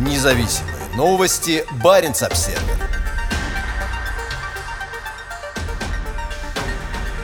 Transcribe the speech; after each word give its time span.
Независимые 0.00 0.76
новости. 0.96 1.62
Барин 1.84 2.12
обсерва 2.12 2.58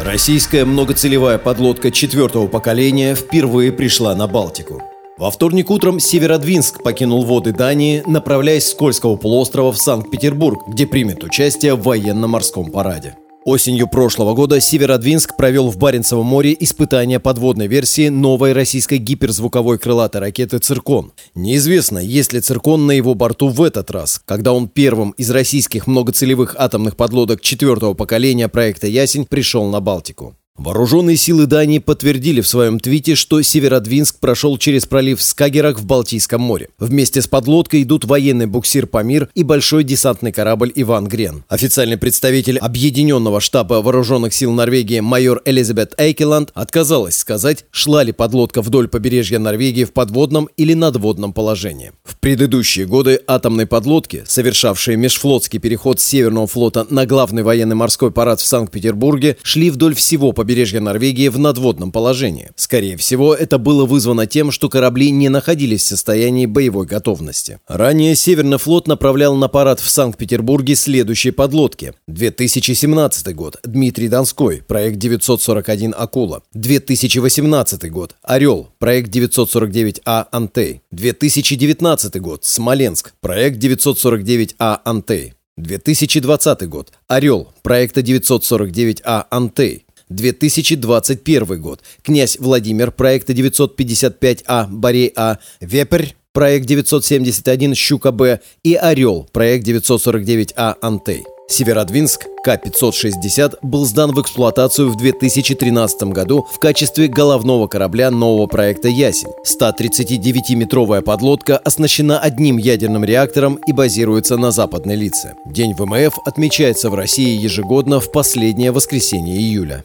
Российская 0.00 0.64
многоцелевая 0.64 1.38
подлодка 1.38 1.92
четвертого 1.92 2.48
поколения 2.48 3.14
впервые 3.14 3.70
пришла 3.70 4.16
на 4.16 4.26
Балтику. 4.26 4.82
Во 5.16 5.30
вторник 5.30 5.70
утром 5.70 6.00
Северодвинск 6.00 6.82
покинул 6.82 7.24
воды 7.24 7.52
Дании, 7.52 8.02
направляясь 8.06 8.66
с 8.66 8.74
Кольского 8.74 9.14
полуострова 9.14 9.70
в 9.70 9.78
Санкт-Петербург, 9.78 10.66
где 10.66 10.88
примет 10.88 11.22
участие 11.22 11.76
в 11.76 11.84
военно-морском 11.84 12.72
параде. 12.72 13.16
Осенью 13.44 13.88
прошлого 13.88 14.32
года 14.32 14.58
Северодвинск 14.58 15.36
провел 15.36 15.68
в 15.68 15.76
Баренцевом 15.76 16.24
море 16.24 16.56
испытания 16.58 17.20
подводной 17.20 17.66
версии 17.66 18.08
новой 18.08 18.54
российской 18.54 18.96
гиперзвуковой 18.96 19.78
крылатой 19.78 20.22
ракеты 20.22 20.60
«Циркон». 20.60 21.12
Неизвестно, 21.34 21.98
есть 21.98 22.32
ли 22.32 22.40
«Циркон» 22.40 22.86
на 22.86 22.92
его 22.92 23.14
борту 23.14 23.50
в 23.50 23.62
этот 23.62 23.90
раз, 23.90 24.18
когда 24.24 24.54
он 24.54 24.66
первым 24.66 25.10
из 25.10 25.30
российских 25.30 25.86
многоцелевых 25.86 26.56
атомных 26.58 26.96
подлодок 26.96 27.42
четвертого 27.42 27.92
поколения 27.92 28.48
проекта 28.48 28.86
«Ясень» 28.86 29.26
пришел 29.26 29.66
на 29.66 29.82
Балтику. 29.82 30.34
Вооруженные 30.56 31.16
силы 31.16 31.46
Дании 31.46 31.80
подтвердили 31.80 32.40
в 32.40 32.46
своем 32.46 32.78
твите, 32.78 33.16
что 33.16 33.42
Северодвинск 33.42 34.20
прошел 34.20 34.56
через 34.56 34.86
пролив 34.86 35.20
Скагерак 35.20 35.80
в 35.80 35.84
Балтийском 35.84 36.40
море. 36.40 36.68
Вместе 36.78 37.20
с 37.20 37.26
подлодкой 37.26 37.82
идут 37.82 38.04
военный 38.04 38.46
буксир 38.46 38.86
«Памир» 38.86 39.28
и 39.34 39.42
большой 39.42 39.82
десантный 39.82 40.30
корабль 40.30 40.70
«Иван 40.76 41.08
Грен». 41.08 41.42
Официальный 41.48 41.96
представитель 41.96 42.58
Объединенного 42.58 43.40
штаба 43.40 43.82
вооруженных 43.82 44.32
сил 44.32 44.52
Норвегии 44.52 45.00
майор 45.00 45.42
Элизабет 45.44 45.92
Эйкеланд 45.98 46.52
отказалась 46.54 47.16
сказать, 47.16 47.64
шла 47.72 48.04
ли 48.04 48.12
подлодка 48.12 48.62
вдоль 48.62 48.86
побережья 48.86 49.40
Норвегии 49.40 49.82
в 49.82 49.92
подводном 49.92 50.48
или 50.56 50.74
надводном 50.74 51.32
положении. 51.32 51.90
В 52.04 52.16
предыдущие 52.20 52.86
годы 52.86 53.20
атомные 53.26 53.66
подлодки, 53.66 54.22
совершавшие 54.24 54.96
межфлотский 54.96 55.58
переход 55.58 55.98
с 55.98 56.04
Северного 56.04 56.46
флота 56.46 56.86
на 56.90 57.06
главный 57.06 57.42
военный 57.42 57.74
морской 57.74 58.12
парад 58.12 58.38
в 58.38 58.46
Санкт-Петербурге, 58.46 59.36
шли 59.42 59.70
вдоль 59.70 59.96
всего 59.96 60.30
побережья 60.30 60.43
побережья 60.44 60.80
Норвегии 60.80 61.28
в 61.28 61.38
надводном 61.38 61.90
положении. 61.90 62.50
Скорее 62.54 62.98
всего, 62.98 63.34
это 63.34 63.56
было 63.56 63.86
вызвано 63.86 64.26
тем, 64.26 64.50
что 64.50 64.68
корабли 64.68 65.10
не 65.10 65.30
находились 65.30 65.80
в 65.80 65.86
состоянии 65.86 66.44
боевой 66.44 66.84
готовности. 66.84 67.60
Ранее 67.66 68.14
Северный 68.14 68.58
флот 68.58 68.86
направлял 68.86 69.36
на 69.36 69.48
парад 69.48 69.80
в 69.80 69.88
Санкт-Петербурге 69.88 70.74
следующие 70.74 71.32
подлодки. 71.32 71.94
2017 72.08 73.34
год. 73.34 73.56
Дмитрий 73.64 74.08
Донской. 74.08 74.60
Проект 74.60 74.98
941 74.98 75.94
«Акула». 75.96 76.42
2018 76.52 77.90
год. 77.90 78.14
«Орел». 78.22 78.68
Проект 78.78 79.16
949А 79.16 80.26
«Антей». 80.30 80.82
2019 80.90 82.20
год. 82.20 82.44
Смоленск. 82.44 83.14
Проект 83.22 83.64
949А 83.64 84.80
«Антей». 84.84 85.32
2020 85.56 86.68
год. 86.68 86.92
«Орел» 87.08 87.48
проекта 87.62 88.02
949А 88.02 89.24
«Антей». 89.30 89.83
2021 90.08 91.60
год. 91.60 91.80
Князь 92.02 92.38
Владимир, 92.38 92.90
проекта 92.90 93.32
955А, 93.32 94.68
Борей 94.68 95.12
А, 95.16 95.38
Вепрь, 95.60 96.08
проект 96.32 96.66
971, 96.66 97.74
Щука 97.74 98.12
Б 98.12 98.40
и 98.62 98.74
Орел, 98.74 99.28
проект 99.32 99.66
949А, 99.66 100.76
Антей. 100.82 101.24
Северодвинск 101.46 102.26
К-560 102.42 103.58
был 103.62 103.84
сдан 103.84 104.12
в 104.12 104.20
эксплуатацию 104.20 104.90
в 104.90 104.96
2013 104.96 106.04
году 106.04 106.46
в 106.50 106.58
качестве 106.58 107.06
головного 107.06 107.66
корабля 107.66 108.10
нового 108.10 108.46
проекта 108.46 108.88
«Ясень». 108.88 109.30
139-метровая 109.46 111.02
подлодка 111.02 111.58
оснащена 111.58 112.18
одним 112.18 112.56
ядерным 112.56 113.04
реактором 113.04 113.60
и 113.66 113.72
базируется 113.72 114.36
на 114.36 114.50
Западной 114.50 114.96
Лице. 114.96 115.34
День 115.46 115.74
ВМФ 115.74 116.18
отмечается 116.24 116.88
в 116.88 116.94
России 116.94 117.38
ежегодно 117.38 118.00
в 118.00 118.10
последнее 118.10 118.72
воскресенье 118.72 119.36
июля. 119.36 119.84